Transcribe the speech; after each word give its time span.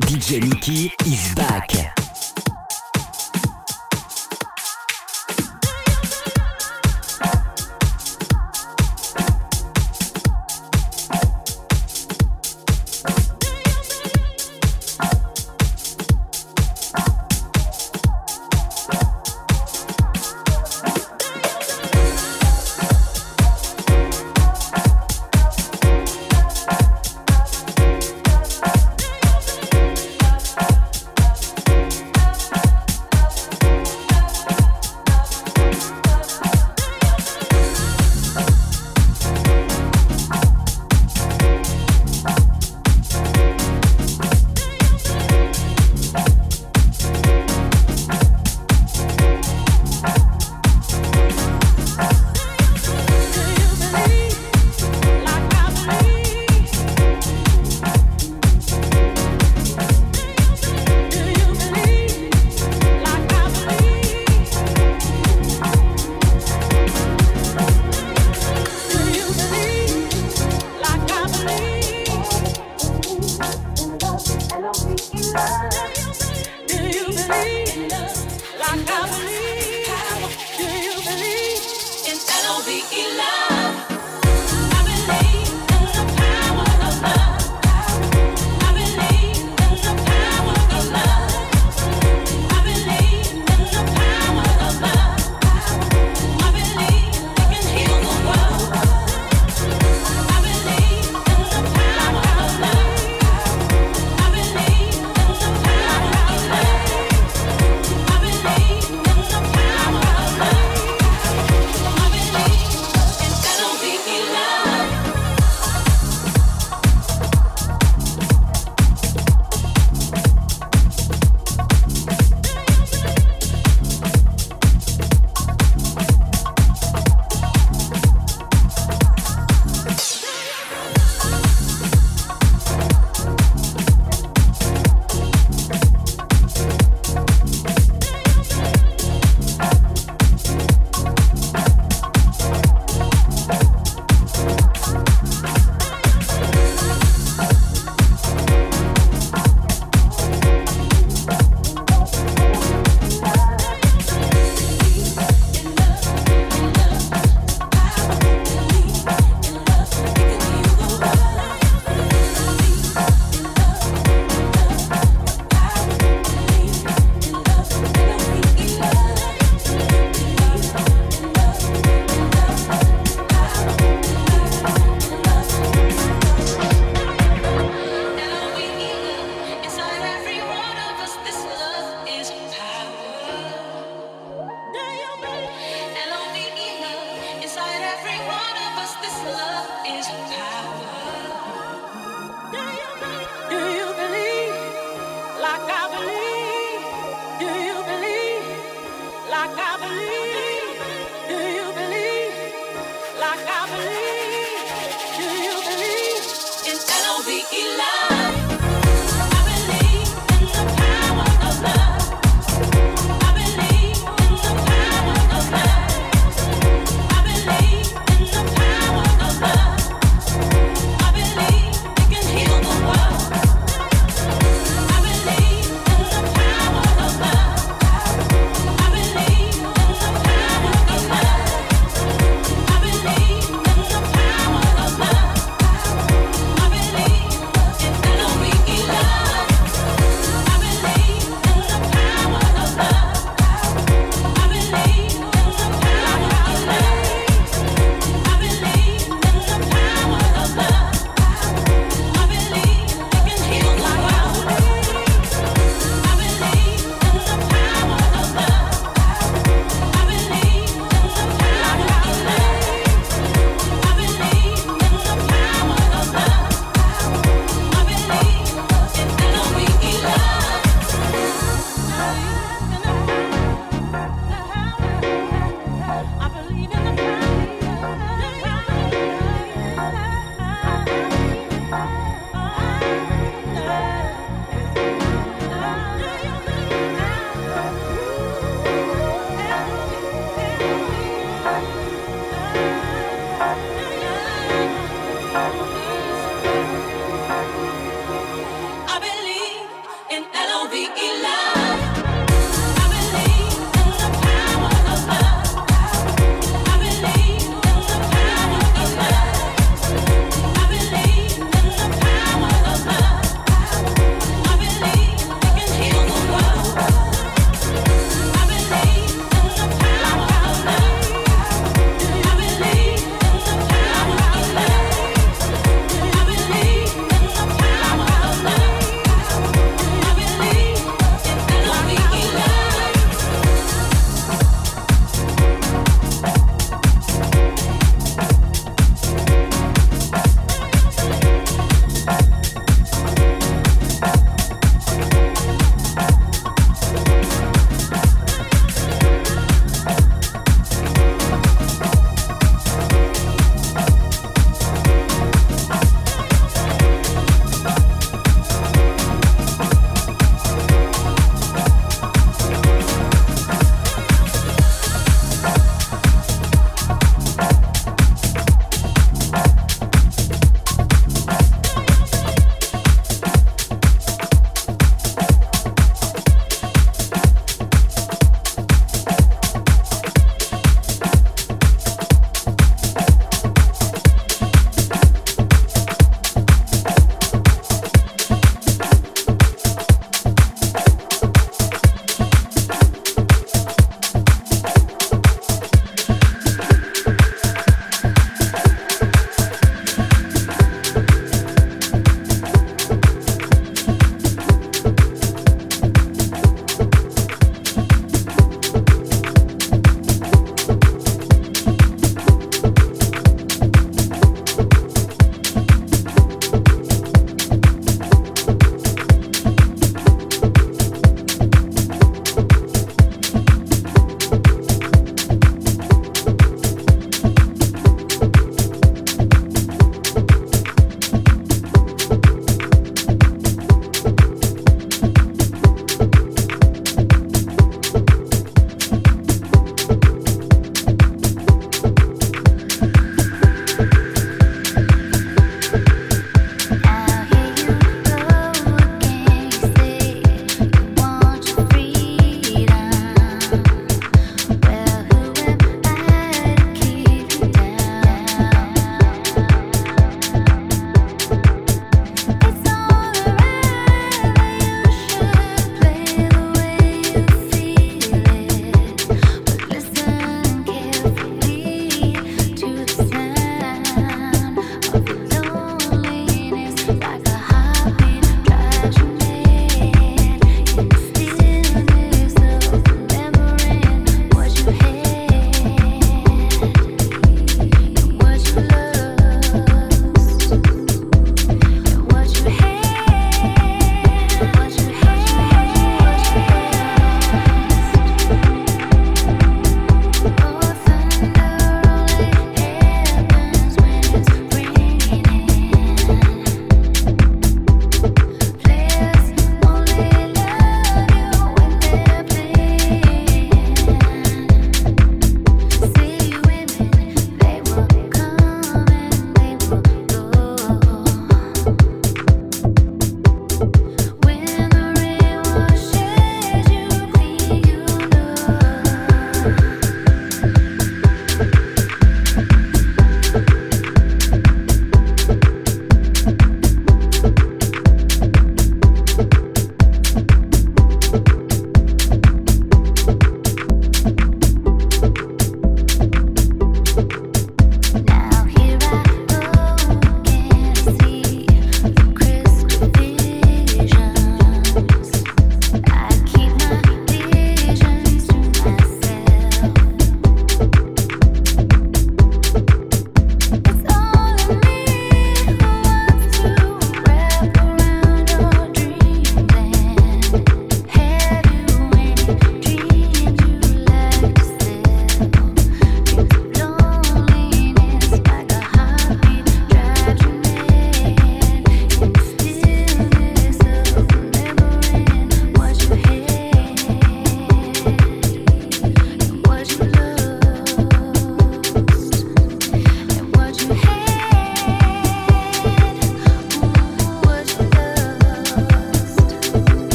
DJ 0.00 0.40
Lucky 0.50 0.92
is 1.04 1.34
back. 1.34 2.05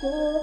Oh. 0.00 0.37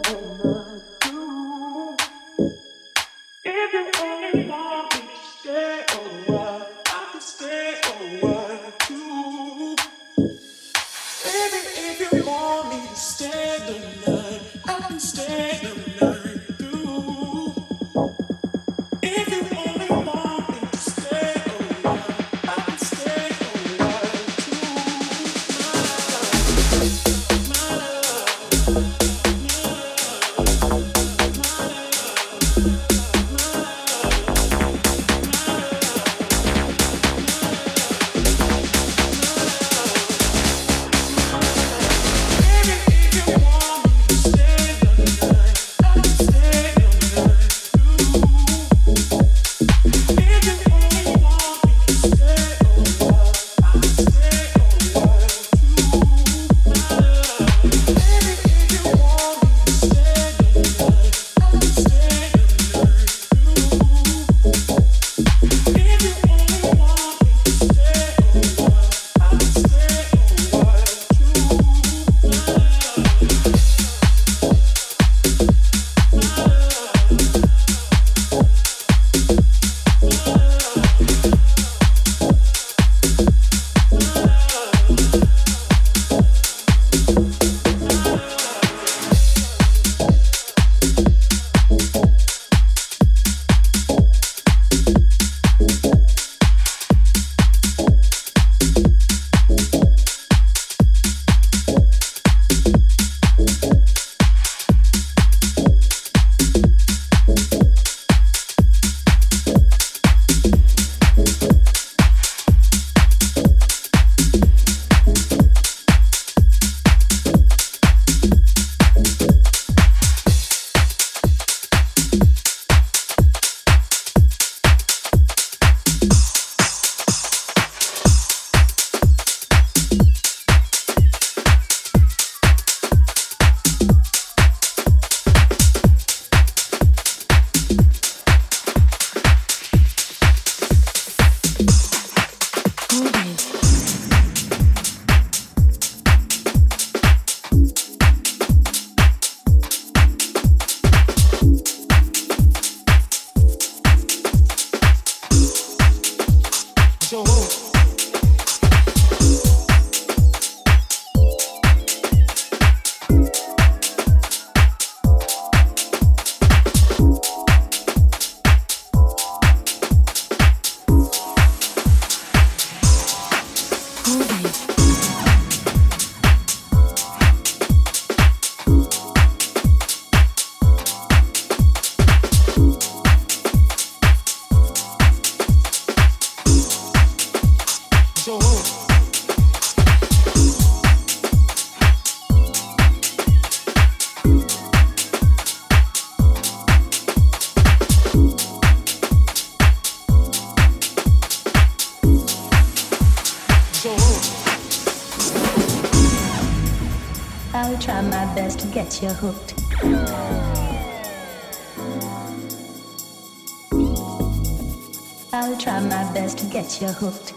You 216.81 216.87
hooked. 216.87 217.33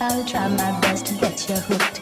I'll 0.00 0.24
try 0.24 0.48
my 0.48 0.80
best 0.80 1.06
to 1.06 1.14
get 1.14 1.48
you 1.48 1.56
hooked. 1.56 2.00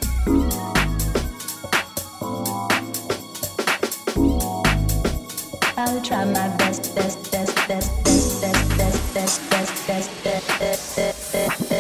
I'll 5.77 6.01
try 6.01 6.25
my 6.25 6.49
best, 6.57 6.95
best, 6.95 7.31
best, 7.31 7.55
best, 7.69 8.05
best, 8.05 8.41
best, 8.41 8.79
best, 8.79 9.15
best, 9.15 9.51
best, 9.51 9.87
best, 9.87 10.23
best, 10.23 10.59
best, 10.59 11.33
best. 11.33 11.72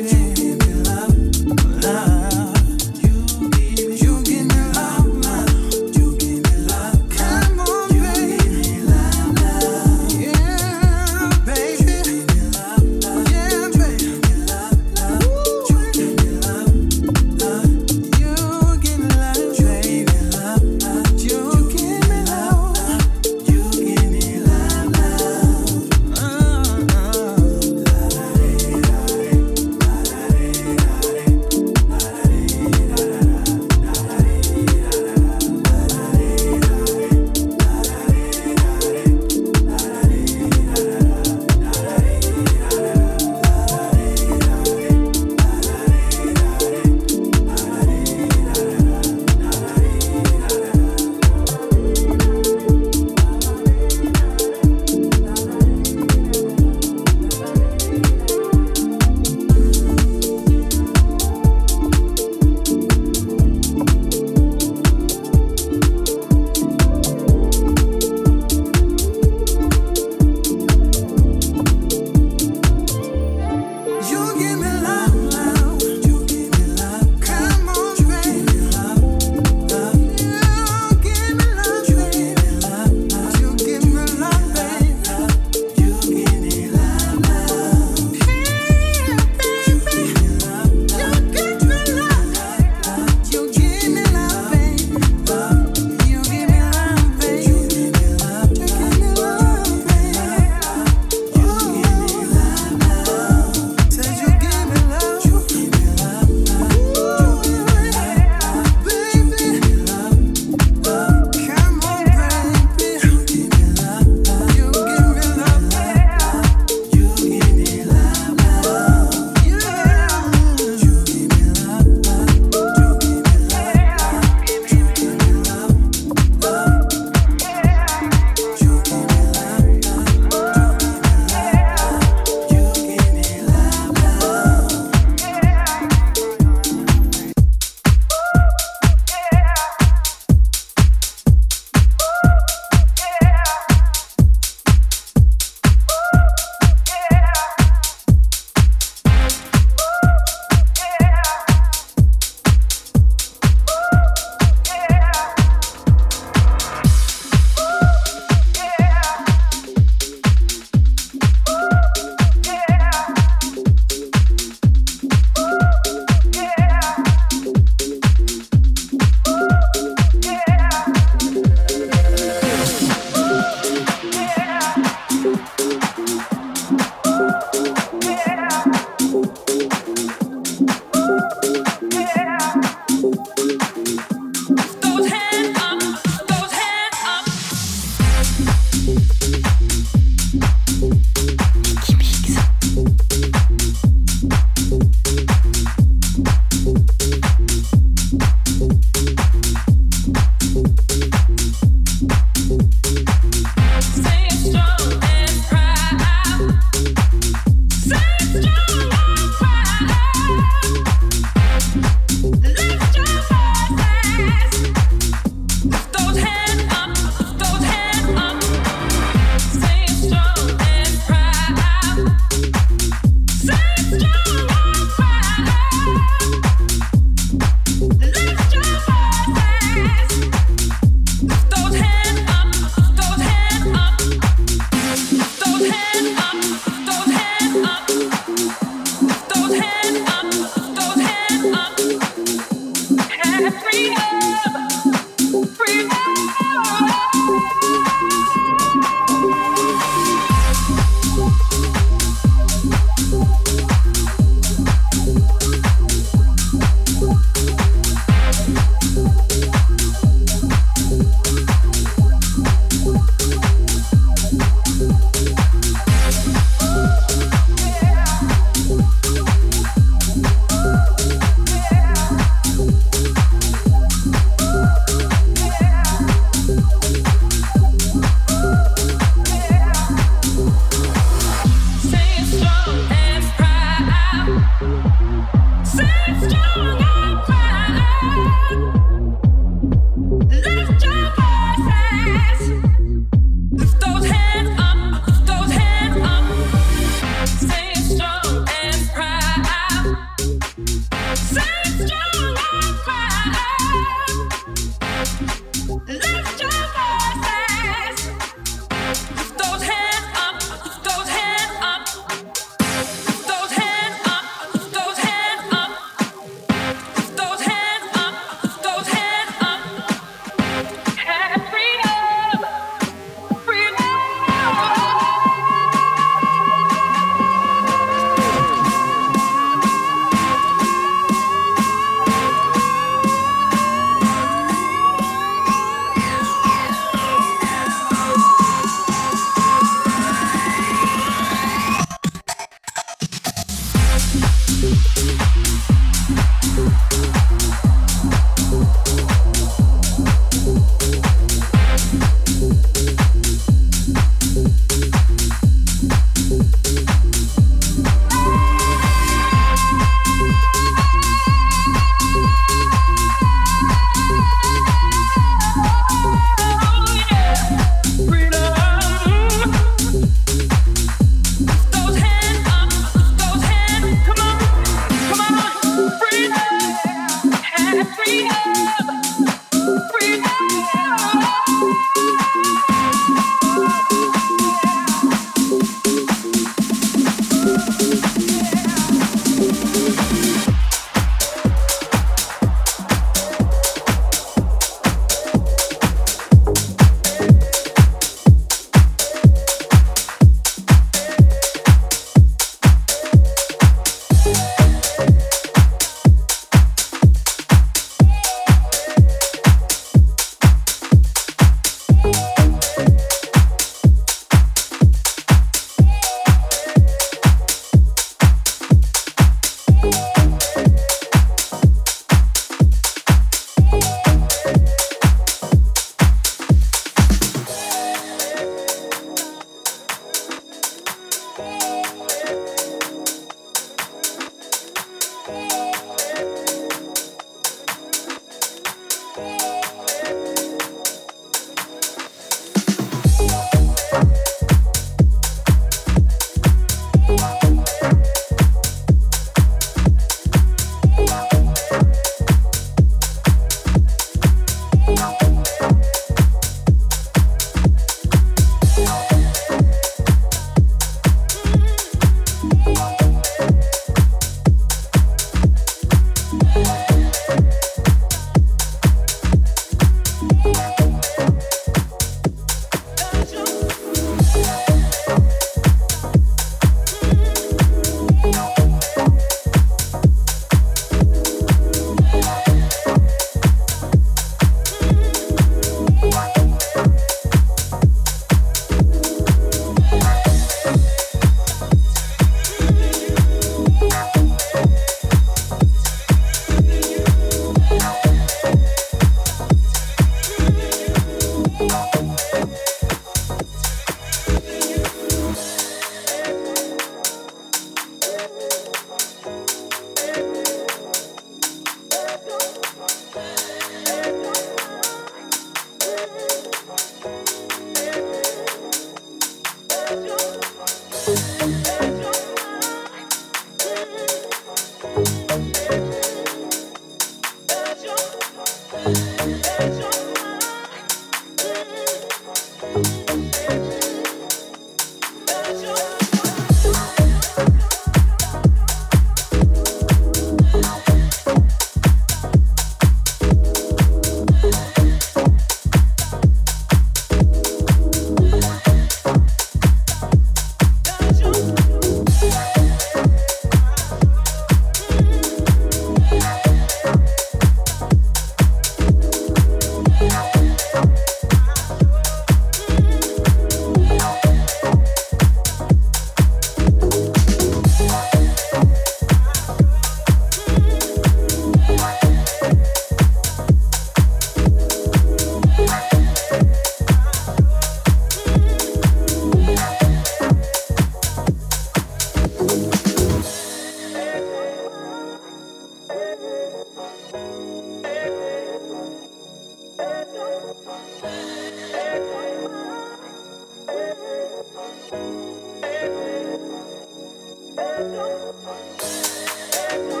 Bye. 599.71 600.00